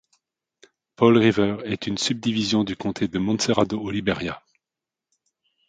[0.95, 4.41] Paul River est une subdivision du Comté de Montserrado au Liberia.